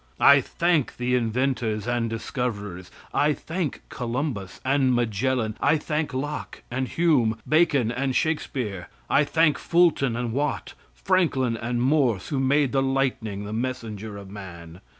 [0.19, 2.89] I thank the inventors and discoverers.
[3.13, 5.55] I thank Columbus and Magellan.
[5.61, 8.89] I thank Locke and Hume, Bacon and Shakespeare.
[9.11, 14.81] I thank Fulton and Watt, Franklin and Morse, who made lightning the messenger of man.